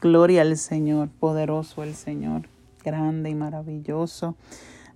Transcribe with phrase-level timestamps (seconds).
[0.00, 2.42] Gloria al Señor, poderoso el Señor,
[2.84, 4.36] grande y maravilloso.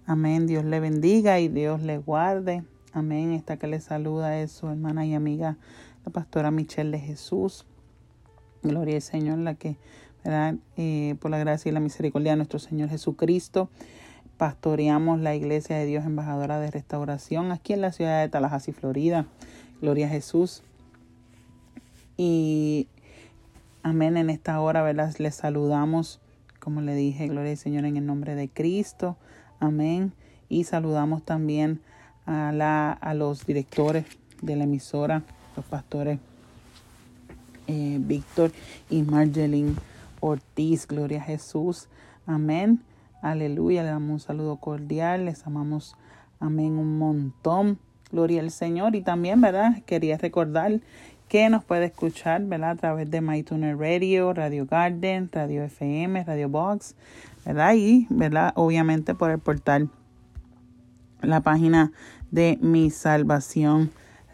[0.06, 0.46] Amén.
[0.46, 2.62] Dios le bendiga y Dios le guarde.
[2.92, 3.33] Amén.
[3.33, 5.57] Esta que le saluda es su hermana y amiga,
[6.07, 7.67] la pastora Michelle de Jesús.
[8.62, 9.77] Gloria al Señor, la que,
[10.23, 10.55] ¿verdad?
[10.77, 13.71] Eh, por la gracia y la misericordia de nuestro Señor Jesucristo,
[14.37, 19.27] pastoreamos la Iglesia de Dios Embajadora de Restauración aquí en la ciudad de Tallahassee, Florida.
[19.80, 20.62] Gloria a Jesús.
[22.16, 22.87] Y
[23.83, 24.17] Amén.
[24.17, 25.12] En esta hora, ¿verdad?
[25.19, 26.20] Les saludamos,
[26.61, 29.16] como le dije, gloria al Señor, en el nombre de Cristo.
[29.59, 30.12] Amén.
[30.48, 31.80] Y saludamos también
[32.27, 34.05] a, la, a los directores
[34.41, 35.23] de la emisora,
[35.56, 36.19] los pastores
[37.66, 38.53] eh, Víctor
[38.91, 39.77] y Marjeline
[40.20, 40.87] Ortiz.
[40.87, 41.89] Gloria a Jesús.
[42.27, 42.83] Amén.
[43.20, 43.83] Aleluya.
[43.83, 45.25] Le damos un saludo cordial.
[45.25, 45.97] Les amamos.
[46.39, 46.78] Amén.
[46.78, 47.78] Un montón.
[48.11, 48.95] Gloria al Señor.
[48.95, 49.83] Y también, ¿verdad?
[49.87, 50.80] Quería recordar
[51.32, 52.72] que nos puede escuchar ¿verdad?
[52.72, 56.95] a través de MyTuner Radio, Radio Garden, Radio FM, Radio Box,
[57.46, 57.72] ¿verdad?
[57.74, 58.52] Y ¿verdad?
[58.55, 59.89] obviamente por el portal,
[61.22, 61.91] la página
[62.30, 63.92] de Mi Salvación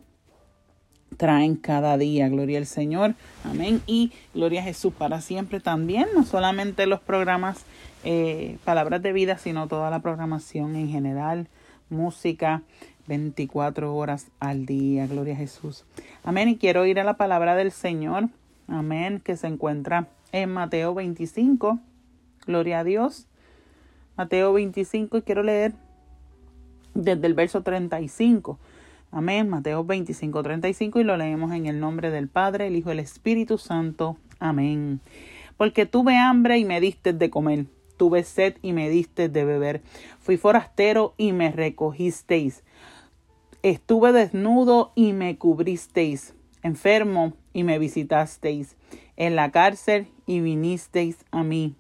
[1.18, 2.30] traen cada día.
[2.30, 3.16] Gloria al Señor.
[3.44, 3.82] Amén.
[3.88, 6.08] Y gloria a Jesús para siempre también.
[6.16, 7.66] No solamente los programas
[8.04, 11.48] eh, palabras de vida, sino toda la programación en general,
[11.90, 12.64] música,
[13.08, 15.08] 24 horas al día.
[15.08, 15.86] Gloria a Jesús.
[16.24, 16.50] Amén.
[16.50, 18.30] Y quiero ir a la palabra del Señor.
[18.68, 19.22] Amén.
[19.24, 21.80] Que se encuentra en Mateo 25.
[22.48, 23.28] Gloria a Dios.
[24.18, 25.74] Mateo 25 y quiero leer
[26.94, 28.60] desde el verso 35.
[29.12, 29.50] Amén.
[29.50, 33.00] Mateo 25, 35 y lo leemos en el nombre del Padre, el Hijo y el
[33.00, 34.18] Espíritu Santo.
[34.40, 35.02] Amén.
[35.58, 37.66] Porque tuve hambre y me diste de comer
[38.02, 39.84] tuve sed y me diste de beber.
[40.22, 42.64] Fui forastero y me recogisteis.
[43.62, 46.34] Estuve desnudo y me cubristeis.
[46.64, 48.76] Enfermo y me visitasteis.
[49.18, 51.76] En la cárcel y vinisteis a mí.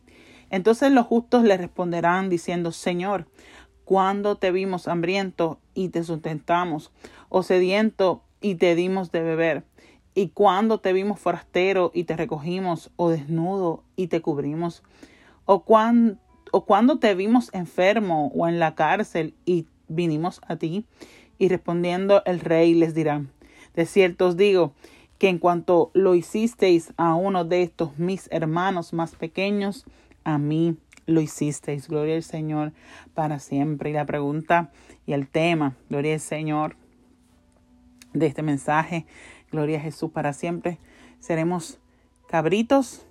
[0.51, 3.25] Entonces los justos le responderán diciendo, Señor,
[3.91, 6.93] cuando te vimos hambriento y te sustentamos,
[7.27, 9.65] o sediento y te dimos de beber?
[10.15, 14.81] ¿Y cuando te vimos forastero y te recogimos, o desnudo y te cubrimos?
[15.43, 15.65] o,
[16.51, 20.85] o cuando te vimos enfermo o en la cárcel y vinimos a ti.
[21.37, 23.25] Y respondiendo el rey les dirá,
[23.75, 24.71] de cierto os digo,
[25.17, 29.83] que en cuanto lo hicisteis a uno de estos mis hermanos más pequeños,
[30.23, 30.77] a mí
[31.11, 31.87] lo hicisteis.
[31.87, 32.73] Gloria al Señor
[33.13, 33.89] para siempre.
[33.89, 34.71] Y la pregunta
[35.05, 36.75] y el tema, gloria al Señor,
[38.13, 39.05] de este mensaje,
[39.51, 40.79] gloria a Jesús para siempre,
[41.19, 41.79] seremos
[42.27, 43.05] cabritos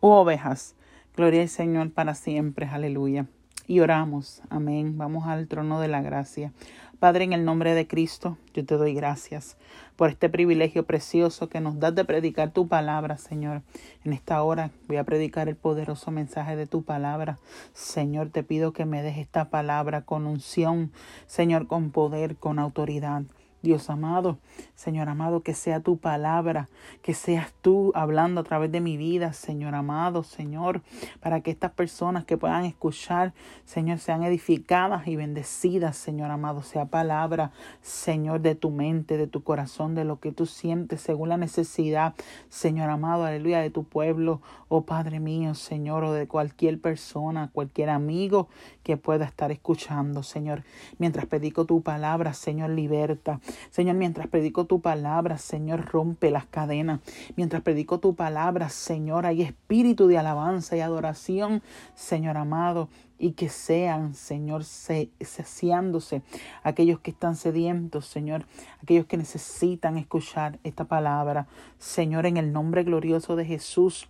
[0.00, 0.74] u ovejas.
[1.16, 3.26] Gloria al Señor para siempre, aleluya.
[3.66, 4.98] Y oramos, amén.
[4.98, 6.52] Vamos al trono de la gracia.
[6.98, 9.56] Padre, en el nombre de Cristo, yo te doy gracias
[9.96, 13.62] por este privilegio precioso que nos das de predicar tu palabra, Señor.
[14.04, 17.38] En esta hora voy a predicar el poderoso mensaje de tu palabra.
[17.72, 20.92] Señor, te pido que me des esta palabra con unción,
[21.26, 23.22] Señor, con poder, con autoridad.
[23.64, 24.38] Dios amado,
[24.74, 26.68] Señor amado, que sea tu palabra,
[27.02, 30.82] que seas tú hablando a través de mi vida, Señor amado, Señor,
[31.20, 33.32] para que estas personas que puedan escuchar,
[33.64, 39.42] Señor, sean edificadas y bendecidas, Señor amado, sea palabra, Señor, de tu mente, de tu
[39.42, 42.14] corazón, de lo que tú sientes según la necesidad,
[42.50, 47.88] Señor amado, aleluya, de tu pueblo, oh Padre mío, Señor, o de cualquier persona, cualquier
[47.88, 48.48] amigo
[48.82, 50.64] que pueda estar escuchando, Señor,
[50.98, 53.40] mientras predico tu palabra, Señor, liberta.
[53.70, 57.00] Señor, mientras predico tu palabra, Señor, rompe las cadenas.
[57.36, 61.62] Mientras predico tu palabra, Señor, hay espíritu de alabanza y adoración,
[61.94, 66.22] Señor amado y que sean, Señor, saciándose
[66.62, 68.44] aquellos que están sedientos, Señor,
[68.82, 71.46] aquellos que necesitan escuchar esta palabra.
[71.78, 74.08] Señor, en el nombre glorioso de Jesús,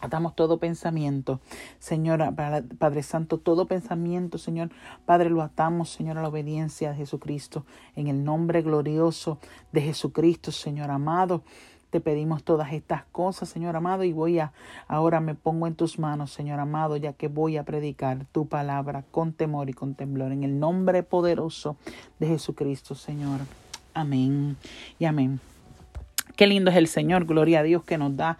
[0.00, 1.40] Atamos todo pensamiento,
[1.80, 2.22] Señor,
[2.78, 4.70] Padre Santo, todo pensamiento, Señor,
[5.06, 7.66] Padre, lo atamos, Señor, a la obediencia de Jesucristo.
[7.96, 9.38] En el nombre glorioso
[9.72, 11.42] de Jesucristo, Señor amado,
[11.90, 14.52] te pedimos todas estas cosas, Señor amado, y voy a,
[14.86, 19.04] ahora me pongo en tus manos, Señor amado, ya que voy a predicar tu palabra
[19.10, 20.30] con temor y con temblor.
[20.30, 21.76] En el nombre poderoso
[22.20, 23.40] de Jesucristo, Señor.
[23.94, 24.56] Amén
[24.98, 25.40] y amén.
[26.36, 28.38] Qué lindo es el Señor, gloria a Dios que nos da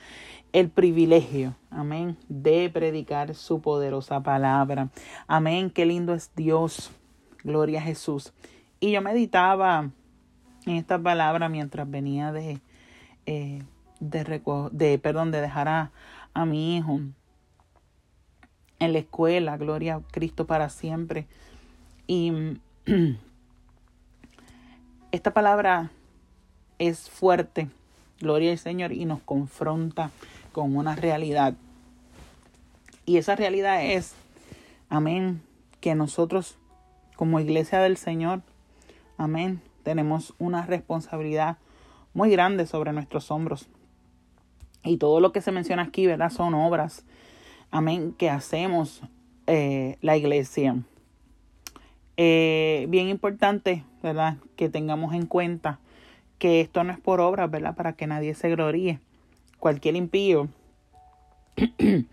[0.52, 4.88] el privilegio, amén, de predicar su poderosa palabra.
[5.26, 6.90] Amén, qué lindo es Dios,
[7.44, 8.32] gloria a Jesús.
[8.80, 9.90] Y yo meditaba
[10.64, 12.60] en esta palabra mientras venía de,
[13.26, 13.62] eh,
[14.00, 14.42] de,
[14.72, 15.92] de, perdón, de dejar a,
[16.34, 17.00] a mi hijo
[18.78, 21.26] en la escuela, gloria a Cristo para siempre.
[22.06, 22.32] Y
[25.12, 25.90] esta palabra
[26.78, 27.68] es fuerte,
[28.20, 30.10] gloria al Señor, y nos confronta
[30.52, 31.54] con una realidad.
[33.06, 34.14] Y esa realidad es,
[34.88, 35.40] amén,
[35.80, 36.58] que nosotros
[37.16, 38.42] como iglesia del Señor,
[39.16, 41.56] amén, tenemos una responsabilidad
[42.14, 43.68] muy grande sobre nuestros hombros.
[44.84, 46.30] Y todo lo que se menciona aquí, ¿verdad?
[46.30, 47.04] Son obras,
[47.70, 49.02] amén, que hacemos
[49.46, 50.76] eh, la iglesia.
[52.16, 54.36] Eh, bien importante, ¿verdad?
[54.56, 55.80] Que tengamos en cuenta
[56.38, 57.74] que esto no es por obras, ¿verdad?
[57.74, 59.00] Para que nadie se gloríe.
[59.58, 60.48] Cualquier impío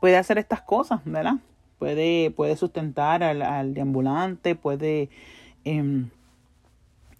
[0.00, 1.36] puede hacer estas cosas, ¿verdad?
[1.78, 5.10] Puede, puede sustentar al, al deambulante, puede,
[5.64, 6.10] em,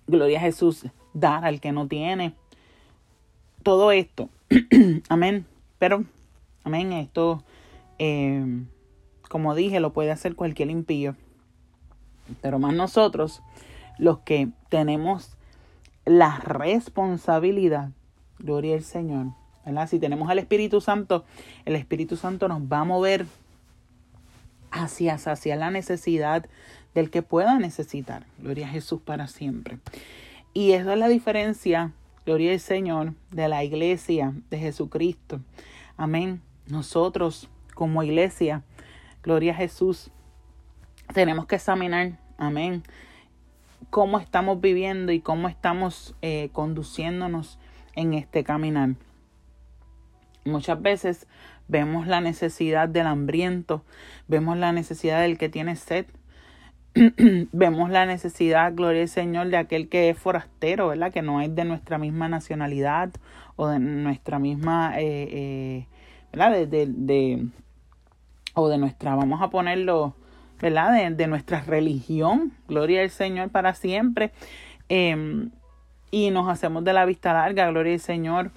[0.07, 2.35] gloria a Jesús, dar al que no tiene.
[3.63, 4.29] Todo esto,
[5.09, 5.47] amén.
[5.79, 6.05] Pero,
[6.63, 7.43] amén, esto,
[7.99, 8.67] em,
[9.29, 11.17] como dije, lo puede hacer cualquier impío.
[12.41, 13.43] Pero más nosotros,
[13.99, 15.37] los que tenemos
[16.05, 17.91] la responsabilidad,
[18.39, 19.33] gloria al Señor,
[19.65, 19.89] ¿verdad?
[19.89, 21.25] Si tenemos al Espíritu Santo,
[21.65, 23.27] el Espíritu Santo nos va a mover
[24.71, 26.47] hacia hacia la necesidad
[26.95, 28.25] del que pueda necesitar.
[28.39, 29.79] Gloria a Jesús para siempre.
[30.55, 31.93] Y esa es la diferencia,
[32.27, 35.41] gloria al Señor, de la iglesia de Jesucristo.
[35.97, 36.43] Amén.
[36.67, 38.63] Nosotros como iglesia,
[39.23, 40.11] gloria a Jesús,
[41.15, 42.83] tenemos que examinar, amén,
[43.91, 47.59] cómo estamos viviendo y cómo estamos eh, conduciéndonos
[47.95, 48.91] en este caminar.
[50.45, 51.27] Muchas veces
[51.69, 53.85] vemos la necesidad del hambriento,
[54.29, 56.07] vemos la necesidad del que tiene sed,
[57.53, 61.13] vemos la necesidad, gloria al Señor, de aquel que es forastero, ¿verdad?
[61.13, 63.11] Que no es de nuestra misma nacionalidad
[63.57, 65.87] o de nuestra misma, eh, eh,
[66.33, 66.67] ¿verdad?
[66.67, 67.47] De, de,
[68.55, 70.15] o de nuestra, vamos a ponerlo,
[70.61, 70.93] ¿verdad?
[70.93, 74.33] De, de nuestra religión, gloria al Señor para siempre.
[74.89, 75.51] Em,
[76.11, 78.51] y nos hacemos de la vista larga, gloria al Señor.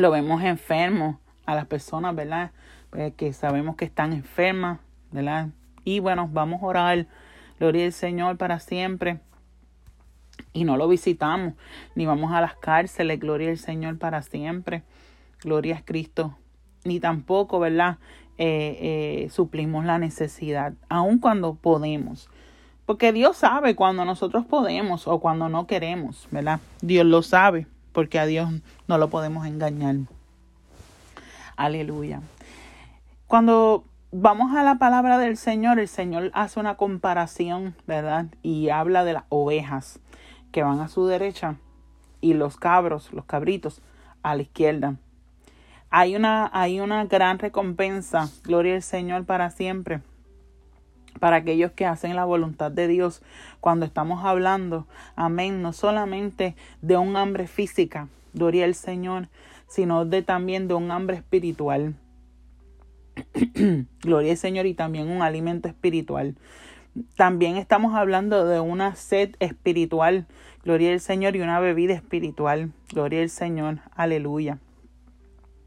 [0.00, 2.52] Lo vemos enfermo a las personas, ¿verdad?
[2.88, 4.78] Pues que sabemos que están enfermas,
[5.12, 5.48] ¿verdad?
[5.84, 7.06] Y bueno, vamos a orar,
[7.58, 9.20] gloria al Señor para siempre.
[10.54, 11.52] Y no lo visitamos,
[11.94, 14.84] ni vamos a las cárceles, gloria al Señor para siempre.
[15.42, 16.34] Gloria a Cristo.
[16.84, 17.98] Ni tampoco, ¿verdad?
[18.38, 18.78] Eh,
[19.24, 22.30] eh, suplimos la necesidad, aun cuando podemos.
[22.86, 26.58] Porque Dios sabe cuando nosotros podemos o cuando no queremos, ¿verdad?
[26.80, 28.50] Dios lo sabe, porque a Dios
[28.88, 29.96] no lo podemos engañar.
[31.56, 32.22] Aleluya.
[33.26, 38.26] Cuando vamos a la palabra del Señor, el Señor hace una comparación, ¿verdad?
[38.42, 40.00] Y habla de las ovejas
[40.52, 41.56] que van a su derecha
[42.20, 43.82] y los cabros, los cabritos,
[44.22, 44.96] a la izquierda.
[45.90, 50.02] Hay una, hay una gran recompensa, gloria al Señor para siempre,
[51.20, 53.22] para aquellos que hacen la voluntad de Dios
[53.60, 59.28] cuando estamos hablando, amén, no solamente de un hambre física, gloria al Señor,
[59.68, 61.94] sino de también de un hambre espiritual.
[64.02, 66.34] gloria al Señor y también un alimento espiritual.
[67.16, 70.26] También estamos hablando de una sed espiritual,
[70.64, 74.58] gloria al Señor, y una bebida espiritual, gloria al Señor, aleluya.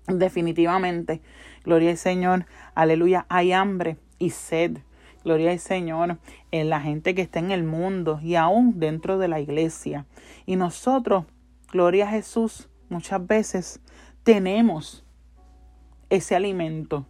[0.08, 1.22] Definitivamente,
[1.64, 2.46] gloria al Señor,
[2.76, 4.80] aleluya, hay hambre y sed.
[5.24, 6.18] Gloria al Señor
[6.52, 10.06] en la gente que está en el mundo y aún dentro de la iglesia.
[10.46, 11.26] Y nosotros,
[11.72, 13.82] gloria a Jesús, muchas veces
[14.24, 15.06] tenemos
[16.10, 17.06] ese alimento.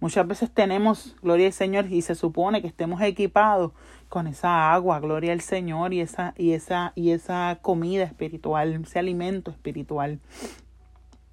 [0.00, 3.70] Muchas veces tenemos, gloria al Señor, y se supone que estemos equipados
[4.08, 8.98] con esa agua, gloria al Señor, y esa, y esa, y esa comida espiritual, ese
[8.98, 10.18] alimento espiritual.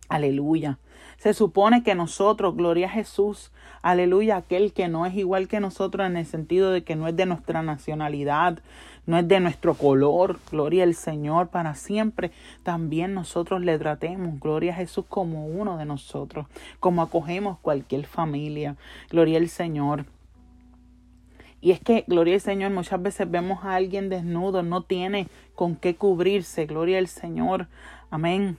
[0.09, 0.79] Aleluya.
[1.19, 3.51] Se supone que nosotros, gloria a Jesús,
[3.81, 7.15] aleluya, aquel que no es igual que nosotros en el sentido de que no es
[7.15, 8.59] de nuestra nacionalidad,
[9.05, 12.31] no es de nuestro color, gloria al Señor para siempre,
[12.63, 16.47] también nosotros le tratemos, gloria a Jesús como uno de nosotros,
[16.79, 18.77] como acogemos cualquier familia,
[19.09, 20.05] gloria al Señor.
[21.61, 25.75] Y es que, gloria al Señor, muchas veces vemos a alguien desnudo, no tiene con
[25.75, 27.67] qué cubrirse, gloria al Señor,
[28.09, 28.57] amén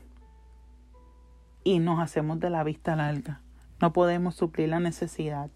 [1.64, 3.40] y nos hacemos de la vista larga.
[3.80, 5.50] No podemos suplir la necesidad.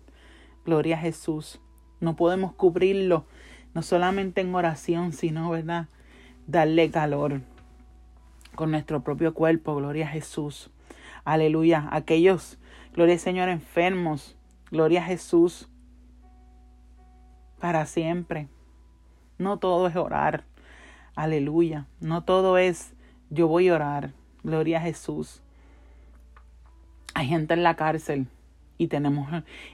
[0.64, 1.61] Gloria a Jesús.
[2.00, 3.26] No podemos cubrirlo,
[3.75, 5.88] no solamente en oración, sino, ¿verdad?
[6.46, 7.42] Darle calor.
[8.54, 10.70] con nuestro propio cuerpo, gloria a Jesús.
[11.25, 11.88] Aleluya.
[11.90, 12.58] Aquellos,
[12.94, 14.37] gloria al Señor, enfermos,
[14.70, 15.68] gloria a Jesús.
[17.58, 18.49] Para siempre.
[19.38, 20.44] No todo es orar.
[21.16, 21.87] Aleluya.
[22.00, 22.94] No todo es
[23.30, 24.12] yo voy a orar.
[24.42, 25.42] Gloria a Jesús.
[27.14, 28.26] Hay gente en la cárcel
[28.76, 29.28] y tenemos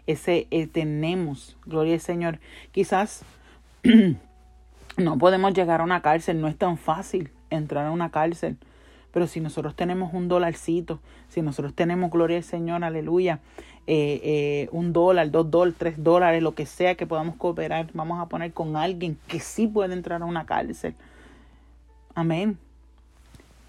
[0.06, 2.38] ese, eh, tenemos, gloria al Señor.
[2.70, 3.22] Quizás
[4.96, 8.56] no podemos llegar a una cárcel, no es tan fácil entrar a una cárcel.
[9.12, 13.40] Pero si nosotros tenemos un dolarcito, si nosotros tenemos, gloria al Señor, aleluya,
[13.86, 18.20] eh, eh, un dólar, dos dólares, tres dólares, lo que sea que podamos cooperar, vamos
[18.20, 20.94] a poner con alguien que sí puede entrar a una cárcel.
[22.14, 22.58] Amén.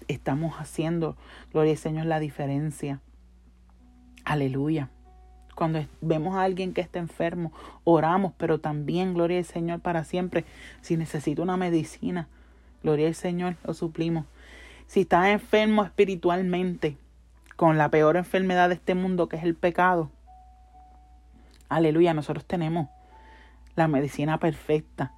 [0.06, 1.16] Estamos haciendo,
[1.52, 3.00] gloria al Señor, la diferencia.
[4.24, 4.88] Aleluya.
[5.54, 7.52] Cuando vemos a alguien que está enfermo,
[7.84, 10.44] oramos, pero también, gloria al Señor, para siempre.
[10.80, 12.28] Si necesita una medicina,
[12.82, 14.24] gloria al Señor, lo suplimos.
[14.86, 16.96] Si estás enfermo espiritualmente,
[17.56, 20.10] con la peor enfermedad de este mundo, que es el pecado,
[21.68, 22.88] aleluya, nosotros tenemos
[23.76, 25.12] la medicina perfecta.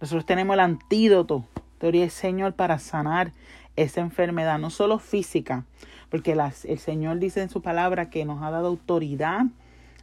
[0.00, 1.46] Nosotros tenemos el antídoto,
[1.78, 3.32] gloria al Señor, para sanar
[3.76, 5.64] esa enfermedad, no solo física,
[6.10, 6.32] porque
[6.64, 9.46] el Señor dice en su palabra que nos ha dado autoridad,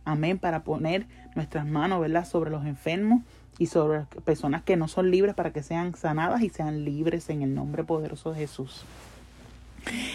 [0.05, 1.05] amén, para poner
[1.35, 3.21] nuestras manos, ¿verdad?, sobre los enfermos
[3.59, 7.41] y sobre personas que no son libres para que sean sanadas y sean libres en
[7.41, 8.85] el nombre poderoso de Jesús.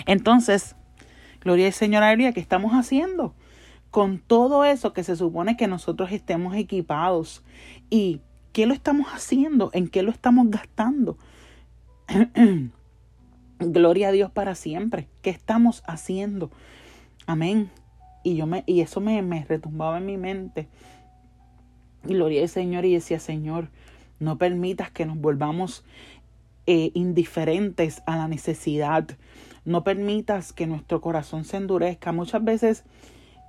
[0.07, 0.77] Entonces,
[1.41, 3.35] gloria al Señor, aleluya, ¿qué estamos haciendo?
[3.91, 7.43] Con todo eso que se supone que nosotros estemos equipados.
[7.91, 8.21] ¿Y
[8.53, 9.71] qué lo estamos haciendo?
[9.75, 11.19] ¿En qué lo estamos gastando?
[13.67, 15.09] Gloria a Dios para siempre.
[15.23, 16.51] ¿Qué estamos haciendo?
[17.27, 17.71] Amén.
[18.25, 20.69] Y yo me, y eso me, me retumbaba en mi mente.
[22.05, 23.69] Gloria al Señor y decía, Señor,
[24.19, 25.85] no permitas que nos volvamos
[26.67, 29.09] eh, indiferentes a la necesidad.
[29.65, 32.13] No permitas que nuestro corazón se endurezca.
[32.13, 32.85] Muchas veces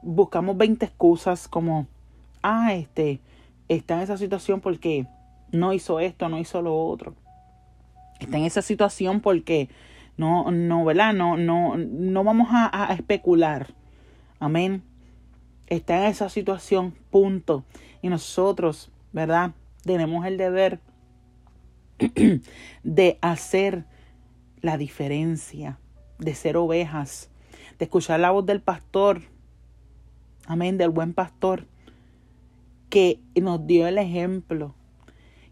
[0.01, 1.87] buscamos 20 excusas como,
[2.41, 3.19] ah, este,
[3.67, 5.07] está en esa situación porque
[5.51, 7.15] no hizo esto, no hizo lo otro.
[8.19, 9.69] Está en esa situación porque
[10.17, 11.13] no, no, ¿verdad?
[11.13, 13.73] No, no, no vamos a, a especular.
[14.39, 14.83] Amén.
[15.67, 17.63] Está en esa situación, punto.
[18.01, 19.53] Y nosotros, ¿verdad?
[19.83, 20.79] Tenemos el deber
[22.83, 23.85] de hacer
[24.61, 25.79] la diferencia,
[26.19, 27.29] de ser ovejas,
[27.79, 29.21] de escuchar la voz del pastor,
[30.45, 31.67] amén, del buen pastor,
[32.89, 34.75] que nos dio el ejemplo,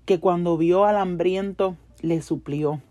[0.06, 2.82] que cuando vio al hambriento le suplió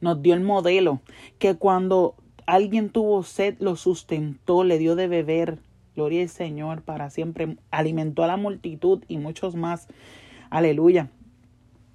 [0.00, 1.00] nos dio el modelo,
[1.38, 2.14] que cuando
[2.46, 5.58] alguien tuvo sed lo sustentó, le dio de beber.
[5.96, 7.56] Gloria al Señor para siempre.
[7.70, 9.86] Alimentó a la multitud y muchos más.
[10.50, 11.10] Aleluya.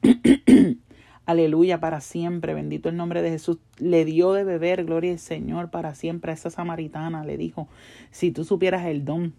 [1.25, 2.53] Aleluya para siempre.
[2.53, 3.57] Bendito el nombre de Jesús.
[3.77, 6.31] Le dio de beber, gloria al Señor, para siempre.
[6.31, 7.67] A esa samaritana le dijo,
[8.09, 9.33] si tú supieras el don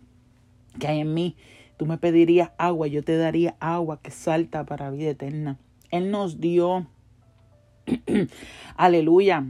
[0.79, 1.37] que hay en mí,
[1.79, 5.59] tú me pedirías agua, yo te daría agua que salta para vida eterna.
[5.91, 6.87] Él nos dio
[8.77, 9.47] aleluya,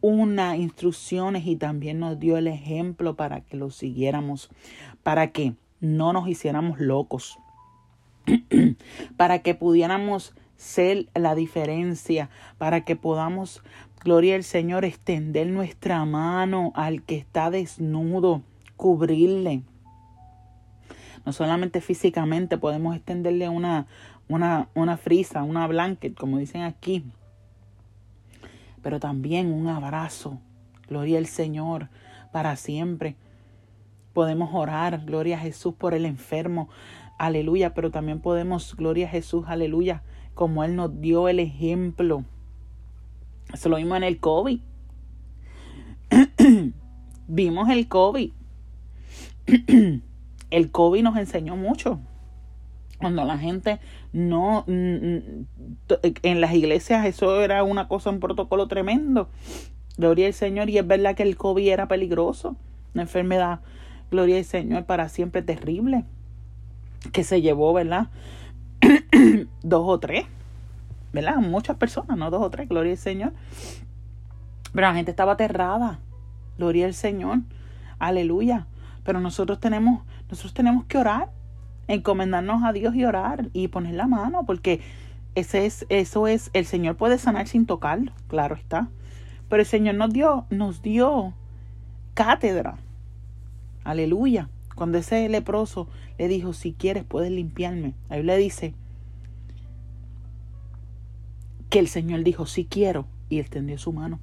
[0.00, 4.50] unas instrucciones y también nos dio el ejemplo para que lo siguiéramos,
[5.02, 7.38] para que no nos hiciéramos locos,
[9.16, 13.62] para que pudiéramos ser la diferencia, para que podamos,
[14.02, 18.42] gloria al Señor, extender nuestra mano al que está desnudo,
[18.76, 19.62] cubrirle.
[21.24, 23.86] No solamente físicamente podemos extenderle una,
[24.28, 27.04] una, una frisa, una blanket, como dicen aquí,
[28.86, 30.38] pero también un abrazo.
[30.86, 31.88] Gloria al Señor
[32.32, 33.16] para siempre.
[34.12, 36.68] Podemos orar, gloria a Jesús por el enfermo,
[37.18, 42.22] aleluya, pero también podemos, gloria a Jesús, aleluya, como Él nos dio el ejemplo.
[43.52, 44.60] Eso lo vimos en el COVID.
[47.26, 48.30] Vimos el COVID.
[50.50, 51.98] el COVID nos enseñó mucho
[52.98, 53.78] cuando la gente
[54.12, 55.46] no en
[56.40, 59.28] las iglesias eso era una cosa un protocolo tremendo.
[59.98, 60.68] Gloria al Señor.
[60.70, 62.56] Y es verdad que el COVID era peligroso
[62.94, 63.60] una enfermedad
[64.10, 66.04] gloria al Señor para siempre terrible
[67.12, 68.08] que se llevó verdad
[69.62, 70.24] dos o tres
[71.12, 73.32] verdad muchas personas no dos o tres gloria al Señor.
[74.72, 75.98] Pero la gente estaba aterrada
[76.56, 77.40] gloria al Señor
[77.98, 78.66] aleluya.
[79.04, 81.30] Pero nosotros tenemos nosotros tenemos que orar
[81.88, 84.80] encomendarnos a Dios y orar y poner la mano, porque
[85.34, 88.88] ese es, eso es, el Señor puede sanar sin tocarlo, claro está.
[89.48, 91.34] Pero el Señor nos dio, nos dio
[92.14, 92.78] cátedra.
[93.84, 94.48] Aleluya.
[94.74, 95.88] Cuando ese leproso
[96.18, 97.94] le dijo, si quieres puedes limpiarme.
[98.08, 98.74] Ahí le dice
[101.70, 104.20] que el Señor dijo, si quiero, y extendió su mano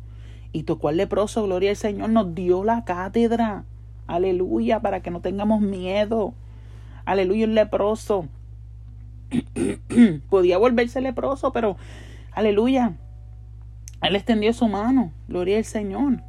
[0.54, 3.66] y tocó al leproso, gloria al Señor, nos dio la cátedra.
[4.06, 6.34] Aleluya, para que no tengamos miedo.
[7.06, 8.28] Aleluya, el leproso.
[10.30, 11.78] Podía volverse leproso, pero
[12.32, 12.94] aleluya.
[14.02, 16.22] Él extendió su mano, gloria al Señor,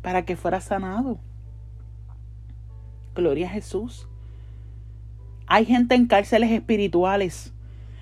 [0.00, 1.18] para que fuera sanado.
[3.14, 4.08] Gloria a Jesús.
[5.46, 7.52] Hay gente en cárceles espirituales,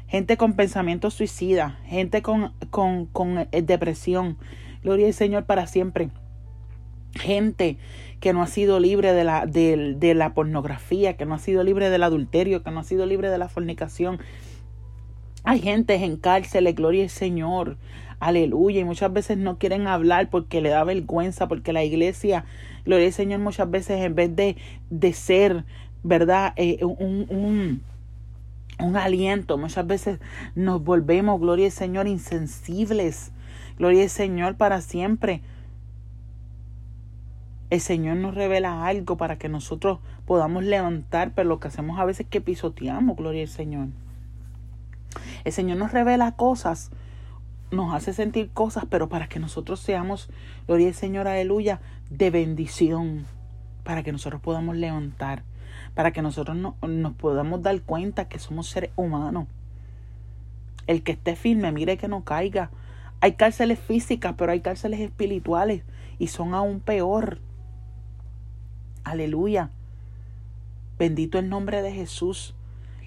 [0.07, 4.39] gente con pensamientos suicidas, gente con, con, con eh, depresión.
[4.83, 6.11] Gloria al Señor para siempre.
[7.15, 7.79] Gente
[8.21, 11.91] que no ha sido libre de la, de, la pornografía, que no ha sido libre
[11.91, 14.21] del adulterio, que no ha sido libre de la fornicación.
[15.45, 17.77] Hay gente en cárceles, gloria al Señor.
[18.21, 18.81] Aleluya.
[18.81, 22.45] Y muchas veces no quieren hablar porque le da vergüenza, porque la iglesia,
[22.85, 24.57] gloria al Señor, muchas veces en vez de,
[24.91, 25.65] de ser
[26.03, 26.53] ¿verdad?
[26.57, 27.83] Eh, un, un,
[28.79, 29.59] un aliento.
[29.59, 30.19] Muchas veces
[30.55, 33.33] nos volvemos, gloria al Señor, insensibles.
[33.79, 35.43] Gloria al Señor para siempre.
[37.73, 42.05] El Señor nos revela algo para que nosotros podamos levantar, pero lo que hacemos a
[42.05, 43.89] veces es que pisoteamos, gloria al Señor.
[45.45, 46.91] El Señor nos revela cosas,
[47.71, 50.29] nos hace sentir cosas, pero para que nosotros seamos,
[50.67, 53.25] gloria al Señor, aleluya, de bendición,
[53.85, 55.43] para que nosotros podamos levantar
[55.95, 59.47] para que nosotros no, nos podamos dar cuenta que somos seres humanos.
[60.87, 62.71] El que esté firme, mire que no caiga.
[63.21, 65.85] Hay cárceles físicas, pero hay cárceles espirituales
[66.19, 67.39] y son aún peor.
[69.05, 69.71] Aleluya.
[70.99, 72.55] Bendito el nombre de Jesús.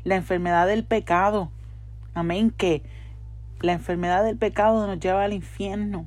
[0.03, 1.49] La enfermedad del pecado.
[2.13, 2.51] Amén.
[2.51, 2.83] Que
[3.61, 6.05] la enfermedad del pecado nos lleva al infierno.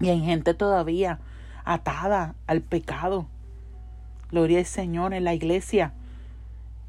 [0.00, 1.20] Y hay gente todavía
[1.64, 3.26] atada al pecado.
[4.30, 5.92] Gloria al Señor en la iglesia.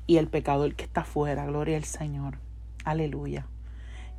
[0.08, 1.46] Y el pecador que está afuera.
[1.46, 2.38] Gloria al Señor.
[2.84, 3.48] Aleluya.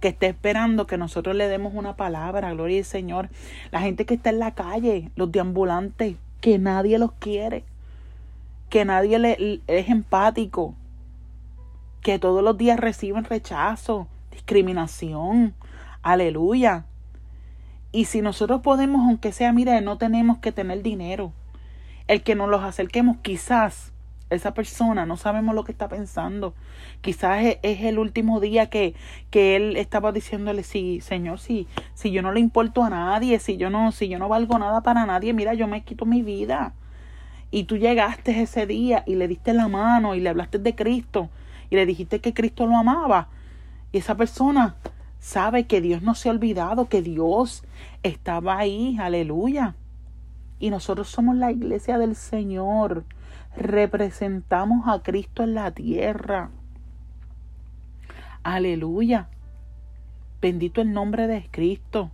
[0.00, 2.52] Que esté esperando que nosotros le demos una palabra.
[2.52, 3.28] Gloria al Señor.
[3.70, 7.64] La gente que está en la calle, los deambulantes, que nadie los quiere.
[8.70, 10.76] Que nadie le, es empático.
[12.02, 15.54] Que todos los días reciben rechazo, discriminación.
[16.02, 16.84] Aleluya.
[17.90, 21.32] Y si nosotros podemos, aunque sea, mire, no tenemos que tener dinero
[22.06, 23.92] el que nos los acerquemos, quizás
[24.30, 26.54] esa persona no sabemos lo que está pensando.
[27.00, 28.94] Quizás es, el último día que,
[29.30, 33.56] que él estaba diciéndole, sí, Señor, si, si yo no le importo a nadie, si
[33.56, 36.74] yo no, si yo no valgo nada para nadie, mira, yo me quito mi vida.
[37.50, 41.30] Y tú llegaste ese día y le diste la mano y le hablaste de Cristo
[41.70, 43.28] y le dijiste que Cristo lo amaba.
[43.92, 44.76] Y esa persona
[45.20, 47.64] sabe que Dios no se ha olvidado, que Dios
[48.02, 49.76] estaba ahí, aleluya
[50.58, 53.04] y nosotros somos la iglesia del Señor.
[53.56, 56.50] Representamos a Cristo en la tierra.
[58.42, 59.28] Aleluya.
[60.42, 62.10] Bendito el nombre de Cristo.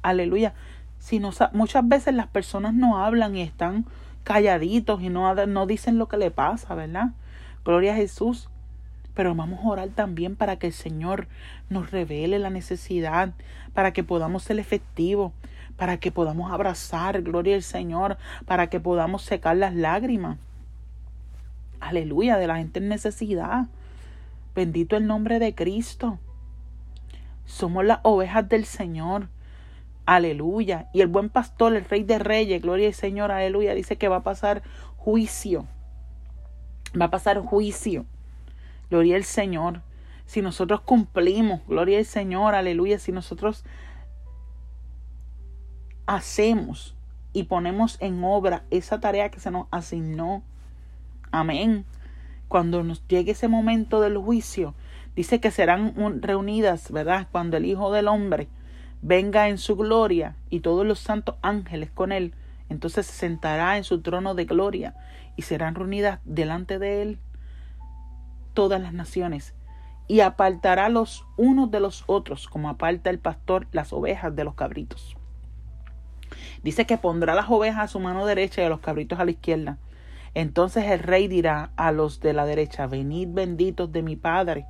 [0.00, 0.54] Aleluya.
[0.98, 3.84] Si no, muchas veces las personas no hablan y están
[4.24, 7.10] calladitos y no, no dicen lo que le pasa, ¿verdad?
[7.64, 8.48] Gloria a Jesús.
[9.14, 11.28] Pero vamos a orar también para que el Señor
[11.68, 13.34] nos revele la necesidad,
[13.74, 15.32] para que podamos ser efectivos,
[15.76, 20.38] para que podamos abrazar, gloria al Señor, para que podamos secar las lágrimas.
[21.82, 23.66] Aleluya, de la gente en necesidad.
[24.54, 26.20] Bendito el nombre de Cristo.
[27.44, 29.28] Somos las ovejas del Señor.
[30.06, 30.88] Aleluya.
[30.92, 34.18] Y el buen pastor, el rey de reyes, gloria al Señor, aleluya, dice que va
[34.18, 34.62] a pasar
[34.96, 35.66] juicio.
[36.98, 38.06] Va a pasar juicio.
[38.88, 39.82] Gloria al Señor.
[40.24, 43.64] Si nosotros cumplimos, gloria al Señor, aleluya, si nosotros
[46.06, 46.94] hacemos
[47.32, 50.44] y ponemos en obra esa tarea que se nos asignó.
[51.32, 51.86] Amén.
[52.46, 54.74] Cuando nos llegue ese momento del juicio,
[55.16, 57.26] dice que serán reunidas, ¿verdad?
[57.32, 58.48] Cuando el Hijo del Hombre
[59.00, 62.34] venga en su gloria y todos los santos ángeles con él,
[62.68, 64.94] entonces se sentará en su trono de gloria
[65.34, 67.18] y serán reunidas delante de él
[68.52, 69.54] todas las naciones
[70.08, 74.54] y apartará los unos de los otros como aparta el pastor las ovejas de los
[74.54, 75.16] cabritos.
[76.62, 79.30] Dice que pondrá las ovejas a su mano derecha y a los cabritos a la
[79.30, 79.78] izquierda.
[80.34, 84.66] Entonces el rey dirá a los de la derecha, venid benditos de mi Padre,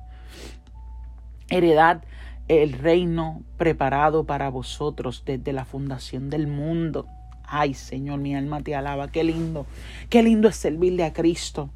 [1.49, 2.03] heredad
[2.47, 7.07] el reino preparado para vosotros desde la fundación del mundo.
[7.45, 9.07] Ay, Señor, mi alma te alaba.
[9.09, 9.65] Qué lindo.
[10.09, 11.69] Qué lindo es servirle a Cristo.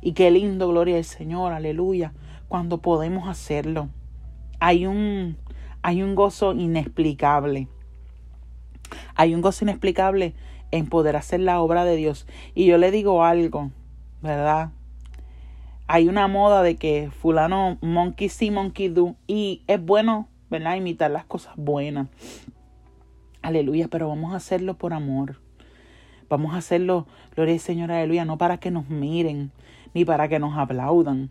[0.00, 2.12] Y qué lindo, gloria al Señor, aleluya,
[2.48, 3.88] cuando podemos hacerlo.
[4.60, 5.36] Hay un,
[5.82, 7.68] hay un gozo inexplicable.
[9.14, 10.34] Hay un gozo inexplicable
[10.70, 12.26] en poder hacer la obra de Dios.
[12.54, 13.70] Y yo le digo algo,
[14.22, 14.70] ¿verdad?
[15.86, 19.16] Hay una moda de que fulano monkey see, monkey do.
[19.26, 20.76] Y es bueno, ¿verdad?
[20.76, 22.08] Imitar las cosas buenas.
[23.42, 25.38] Aleluya, pero vamos a hacerlo por amor.
[26.30, 29.52] Vamos a hacerlo, gloria al Señor, aleluya, no para que nos miren,
[29.92, 31.30] ni para que nos aplaudan.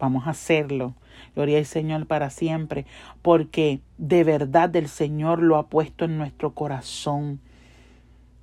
[0.00, 0.94] Vamos a hacerlo,
[1.36, 2.84] gloria al Señor, para siempre,
[3.22, 7.40] porque de verdad el Señor lo ha puesto en nuestro corazón.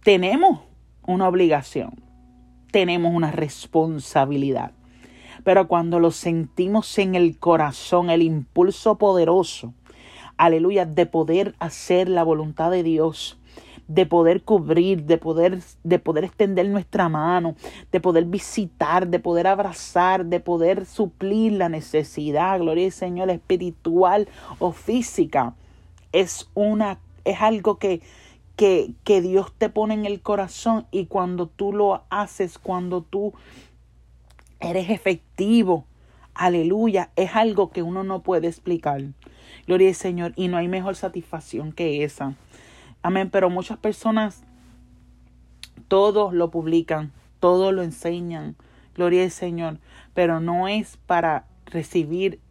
[0.10, 0.62] Tenemos
[1.06, 2.02] una obligación,
[2.72, 4.72] tenemos una responsabilidad.
[5.44, 9.76] Pero cuando lo sentimos en el corazón, el impulso poderoso,
[10.36, 13.40] aleluya, de poder hacer la voluntad de Dios,
[13.88, 17.54] de poder cubrir, de poder, de poder extender nuestra mano,
[17.92, 24.28] de poder visitar, de poder abrazar, de poder suplir la necesidad, gloria al Señor, espiritual
[24.58, 25.54] o física.
[26.12, 28.02] Es una, es algo que,
[28.60, 33.32] que, que Dios te pone en el corazón y cuando tú lo haces, cuando tú
[34.60, 35.86] eres efectivo,
[36.34, 39.02] aleluya, es algo que uno no puede explicar.
[39.66, 42.36] Gloria al Señor, y no hay mejor satisfacción que esa.
[43.02, 44.44] Amén, pero muchas personas
[45.88, 48.58] todos lo publican, todos lo enseñan,
[48.94, 49.80] gloria al Señor,
[50.14, 52.42] pero no es para recibir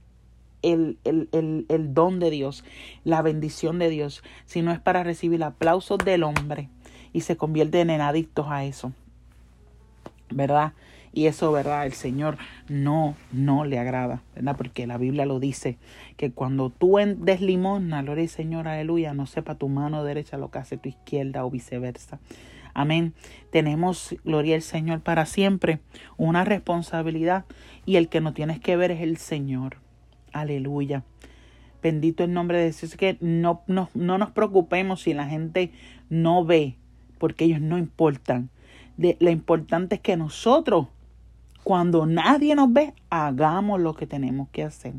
[0.62, 2.64] el, el, el, el, don de Dios,
[3.04, 6.68] la bendición de Dios, sino es para recibir aplausos del hombre
[7.12, 8.92] y se convierten en adictos a eso.
[10.30, 10.72] ¿Verdad?
[11.12, 11.86] Y eso, ¿verdad?
[11.86, 12.36] El Señor
[12.68, 14.56] no, no le agrada, ¿verdad?
[14.56, 15.78] Porque la Biblia lo dice,
[16.16, 20.50] que cuando tú des limosna, gloria al Señor, aleluya, no sepa tu mano derecha lo
[20.50, 22.20] que hace tu izquierda o viceversa.
[22.74, 23.14] Amén.
[23.50, 25.80] Tenemos, gloria al Señor, para siempre
[26.16, 27.46] una responsabilidad
[27.86, 29.78] y el que no tienes que ver es el Señor.
[30.32, 31.04] Aleluya.
[31.82, 32.96] Bendito el nombre de Dios.
[32.96, 35.72] que no, no, no nos preocupemos si la gente
[36.10, 36.76] no ve,
[37.18, 38.50] porque ellos no importan.
[38.96, 40.88] De, lo importante es que nosotros
[41.68, 44.94] cuando nadie nos ve, hagamos lo que tenemos que hacer.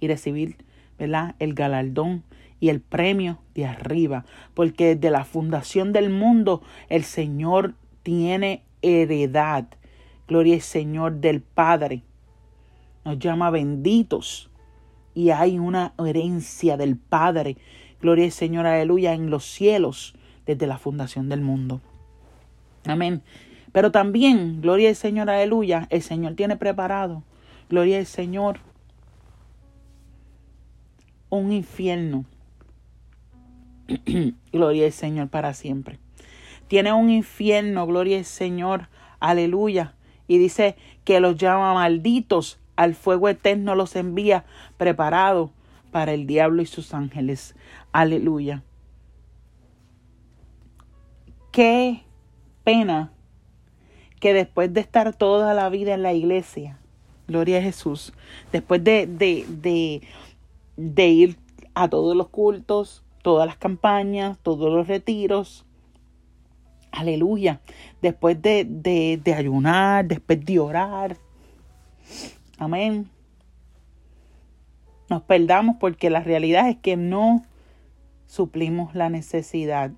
[0.00, 0.56] Y recibir,
[0.98, 1.36] ¿verdad?
[1.38, 2.24] El galardón
[2.58, 4.24] y el premio de arriba.
[4.54, 9.68] Porque desde la fundación del mundo, el Señor tiene heredad.
[10.26, 12.02] Gloria al Señor del Padre.
[13.10, 14.50] Nos llama benditos.
[15.14, 17.56] Y hay una herencia del Padre.
[18.00, 20.14] Gloria al Señor, aleluya, en los cielos
[20.46, 21.80] desde la fundación del mundo.
[22.86, 23.24] Amén.
[23.72, 27.24] Pero también, gloria al Señor, aleluya, el Señor tiene preparado,
[27.68, 28.60] gloria al Señor,
[31.30, 32.26] un infierno.
[34.52, 35.98] gloria al Señor para siempre.
[36.68, 39.96] Tiene un infierno, gloria al Señor, aleluya.
[40.28, 44.44] Y dice que los llama malditos, al fuego eterno los envía
[44.76, 45.50] preparado
[45.90, 47.54] para el diablo y sus ángeles.
[47.92, 48.62] Aleluya.
[51.52, 52.02] Qué
[52.64, 53.12] pena
[54.20, 56.78] que después de estar toda la vida en la iglesia,
[57.26, 58.12] gloria a Jesús,
[58.52, 60.02] después de, de, de,
[60.76, 61.36] de ir
[61.74, 65.64] a todos los cultos, todas las campañas, todos los retiros,
[66.92, 67.60] aleluya,
[68.02, 71.16] después de, de, de ayunar, después de orar,
[72.60, 73.10] amén,
[75.08, 77.44] nos perdamos porque la realidad es que no
[78.26, 79.90] suplimos la necesidad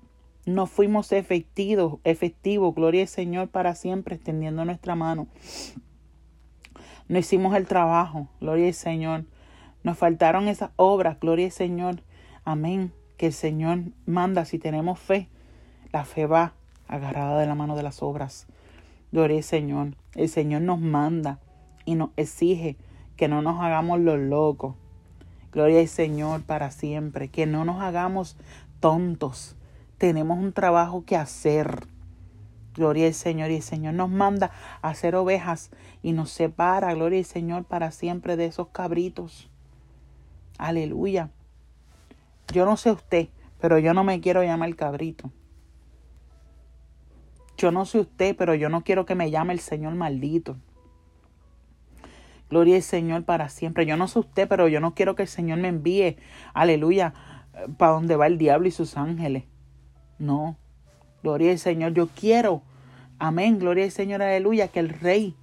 [0.45, 5.27] no fuimos efectivos, efectivos, gloria al Señor para siempre, extendiendo nuestra mano.
[7.07, 9.25] No hicimos el trabajo, gloria al Señor.
[9.83, 12.03] Nos faltaron esas obras, gloria al Señor.
[12.43, 12.91] Amén.
[13.15, 15.29] Que el Señor manda si tenemos fe.
[15.93, 16.53] La fe va
[16.89, 18.47] agarrada de la mano de las obras.
[19.13, 19.95] Gloria al Señor.
[20.13, 21.39] El Señor nos manda
[21.85, 22.77] y nos exige
[23.15, 24.75] que no nos hagamos los locos.
[25.51, 27.27] Gloria al Señor para siempre.
[27.27, 28.37] Que no nos hagamos
[28.79, 29.55] tontos
[30.03, 31.87] tenemos un trabajo que hacer.
[32.75, 37.19] Gloria al Señor y el Señor nos manda a hacer ovejas y nos separa, gloria
[37.19, 39.49] al Señor, para siempre de esos cabritos.
[40.57, 41.29] Aleluya.
[42.51, 43.29] Yo no sé usted,
[43.61, 45.31] pero yo no me quiero llamar cabrito.
[47.55, 50.57] Yo no sé usted, pero yo no quiero que me llame el Señor maldito.
[52.49, 53.85] Gloria al Señor para siempre.
[53.85, 56.17] Yo no sé usted, pero yo no quiero que el Señor me envíe,
[56.53, 57.13] aleluya,
[57.77, 59.43] para donde va el diablo y sus ángeles.
[60.19, 60.57] No.
[61.21, 61.93] Gloria al Señor.
[61.93, 62.61] Yo quiero.
[63.19, 63.59] Amén.
[63.59, 64.21] Gloria al Señor.
[64.21, 64.67] Aleluya.
[64.67, 65.35] Que el Rey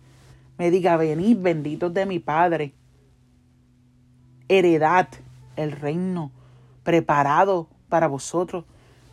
[0.58, 2.74] me diga, venid benditos de mi Padre.
[4.48, 5.08] Heredad
[5.56, 6.32] el reino
[6.82, 8.64] preparado para vosotros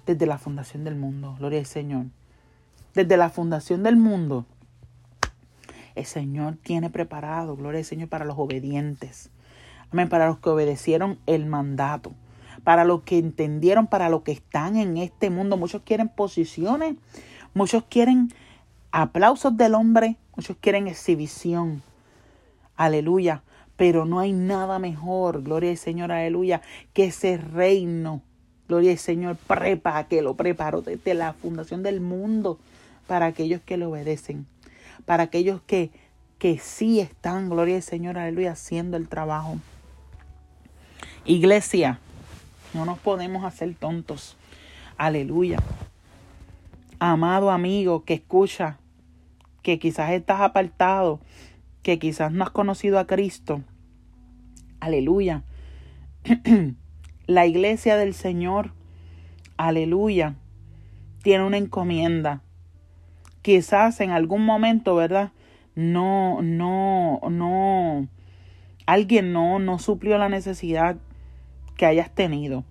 [0.06, 1.36] desde la fundación del mundo.
[1.38, 2.06] Gloria al Señor.
[2.93, 4.45] Desde la fundación del mundo.
[5.97, 9.29] El Señor tiene preparado, gloria al Señor, para los obedientes.
[9.91, 12.13] Amén, para los que obedecieron el mandato
[12.63, 15.57] para los que entendieron, para los que están en este mundo.
[15.57, 16.95] Muchos quieren posiciones,
[17.53, 18.33] muchos quieren
[18.91, 21.81] aplausos del hombre, muchos quieren exhibición.
[22.75, 23.43] Aleluya.
[23.77, 26.62] Pero no hay nada mejor, gloria al Señor, aleluya,
[26.93, 28.23] que ese reino
[28.67, 32.60] Gloria al Señor, prepa, que lo preparó desde la fundación del mundo
[33.07, 34.45] para aquellos que le obedecen,
[35.05, 35.91] para aquellos que,
[36.38, 39.57] que sí están, gloria al Señor, aleluya, haciendo el trabajo.
[41.25, 41.99] Iglesia,
[42.73, 44.38] no nos podemos hacer tontos.
[44.97, 45.60] Aleluya.
[46.99, 48.77] Amado amigo que escucha,
[49.62, 51.19] que quizás estás apartado,
[51.83, 53.62] que quizás no has conocido a Cristo.
[54.79, 55.43] Aleluya.
[57.27, 58.71] La iglesia del Señor,
[59.57, 60.36] aleluya,
[61.23, 62.41] tiene una encomienda.
[63.41, 65.32] Quizás en algún momento, ¿verdad?
[65.76, 68.08] No, no, no,
[68.86, 70.97] alguien no, no suplió la necesidad
[71.76, 72.63] que hayas tenido.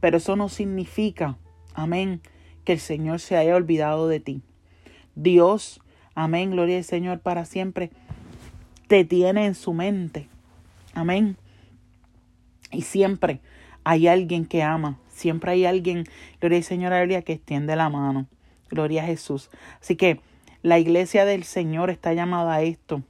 [0.00, 1.36] Pero eso no significa,
[1.74, 2.20] amén,
[2.64, 4.42] que el Señor se haya olvidado de ti.
[5.14, 5.80] Dios,
[6.14, 7.90] amén, gloria al Señor para siempre,
[8.86, 10.28] te tiene en su mente.
[10.94, 11.36] Amén.
[12.72, 13.40] Y siempre
[13.84, 16.04] hay alguien que ama, siempre hay alguien,
[16.40, 18.26] gloria al Señor, que extiende la mano.
[18.70, 19.50] Gloria a Jesús.
[19.80, 20.20] Así que
[20.62, 23.02] la iglesia del Señor está llamada a esto.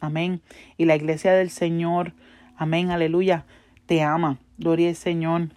[0.00, 0.42] Amén.
[0.76, 2.12] Y la iglesia del Señor,
[2.56, 3.44] amén, aleluya,
[3.86, 4.38] te ama.
[4.58, 5.48] Gloria al Señor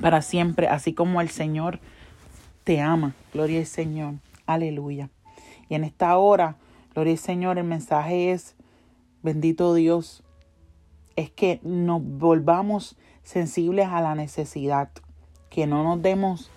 [0.00, 1.80] para siempre, así como el Señor
[2.64, 3.14] te ama.
[3.32, 4.14] Gloria al Señor.
[4.46, 5.10] Aleluya.
[5.68, 6.56] Y en esta hora,
[6.94, 8.54] gloria al Señor, el mensaje es,
[9.22, 10.22] bendito Dios,
[11.16, 14.90] es que nos volvamos sensibles a la necesidad,
[15.50, 16.50] que no nos demos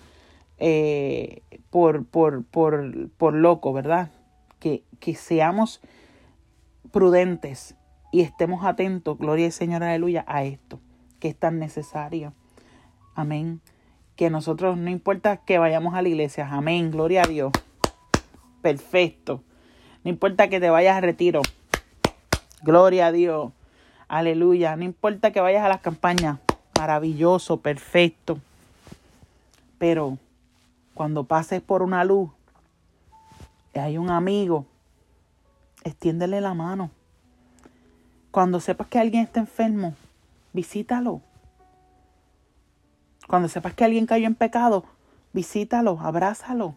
[0.64, 4.12] eh, por, por, por, por loco, ¿verdad?
[4.60, 5.80] Que, que seamos
[6.92, 7.74] prudentes
[8.12, 10.78] y estemos atentos, gloria al Señor, aleluya, a esto,
[11.18, 12.32] que es tan necesario.
[13.16, 13.60] Amén.
[14.14, 17.50] Que nosotros, no importa que vayamos a la iglesia, amén, gloria a Dios.
[18.60, 19.42] Perfecto.
[20.04, 21.42] No importa que te vayas a retiro.
[22.62, 23.50] Gloria a Dios.
[24.06, 24.76] Aleluya.
[24.76, 26.38] No importa que vayas a las campañas
[26.78, 28.38] maravilloso, perfecto.
[29.78, 30.18] Pero
[30.94, 32.30] cuando pases por una luz
[33.80, 34.66] hay un amigo,
[35.84, 36.90] extiéndele la mano.
[38.30, 39.94] Cuando sepas que alguien está enfermo,
[40.52, 41.20] visítalo.
[43.28, 44.84] Cuando sepas que alguien cayó en pecado,
[45.32, 46.74] visítalo, abrázalo.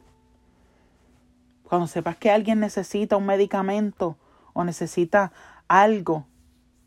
[1.63, 4.17] Cuando sepas que alguien necesita un medicamento
[4.53, 5.31] o necesita
[5.67, 6.25] algo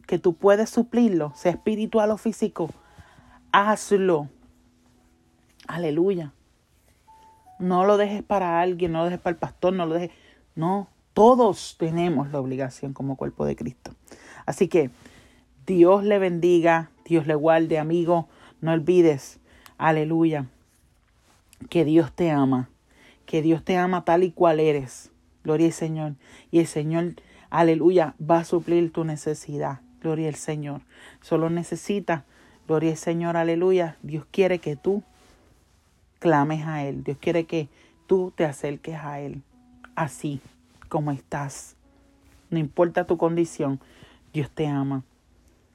[0.06, 2.70] que tú puedes suplirlo, sea espiritual o físico,
[3.52, 4.28] hazlo.
[5.66, 6.32] Aleluya.
[7.58, 10.10] No lo dejes para alguien, no lo dejes para el pastor, no lo dejes.
[10.54, 13.92] No, todos tenemos la obligación como cuerpo de Cristo.
[14.46, 14.90] Así que
[15.66, 18.28] Dios le bendiga, Dios le guarde, amigo.
[18.60, 19.40] No olvides,
[19.76, 20.46] aleluya,
[21.70, 22.70] que Dios te ama,
[23.26, 25.10] que Dios te ama tal y cual eres.
[25.44, 26.14] Gloria al Señor.
[26.50, 27.14] Y el Señor,
[27.50, 29.80] aleluya, va a suplir tu necesidad.
[30.00, 30.82] Gloria al Señor.
[31.20, 32.24] Solo necesita
[32.68, 33.96] Gloria al Señor, aleluya.
[34.02, 35.02] Dios quiere que tú
[36.18, 37.04] clames a Él.
[37.04, 37.68] Dios quiere que
[38.06, 39.42] tú te acerques a Él.
[39.94, 40.40] Así
[40.88, 41.76] como estás.
[42.50, 43.80] No importa tu condición,
[44.32, 45.02] Dios te ama.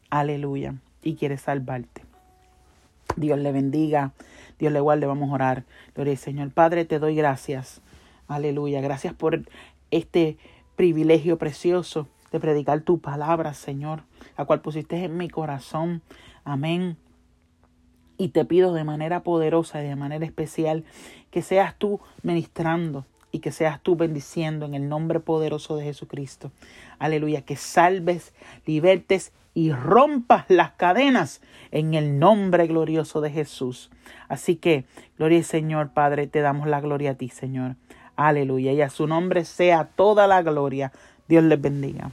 [0.09, 0.75] Aleluya.
[1.01, 2.03] Y quiere salvarte.
[3.15, 4.13] Dios le bendiga.
[4.59, 5.05] Dios le guarde.
[5.05, 5.63] Vamos a orar.
[5.95, 6.51] Gloria al Señor.
[6.51, 7.81] Padre, te doy gracias.
[8.27, 8.81] Aleluya.
[8.81, 9.41] Gracias por
[9.91, 10.37] este
[10.75, 14.03] privilegio precioso de predicar tu palabra, Señor,
[14.37, 16.01] la cual pusiste en mi corazón.
[16.43, 16.97] Amén.
[18.17, 20.83] Y te pido de manera poderosa y de manera especial
[21.31, 26.51] que seas tú ministrando y que seas tú bendiciendo en el nombre poderoso de Jesucristo.
[26.99, 28.33] Aleluya, que salves,
[28.65, 33.89] libertes y rompas las cadenas en el nombre glorioso de Jesús.
[34.27, 34.85] Así que,
[35.17, 37.75] gloria al Señor, Padre, te damos la gloria a ti, Señor.
[38.15, 40.91] Aleluya, y a su nombre sea toda la gloria.
[41.27, 42.11] Dios les bendiga.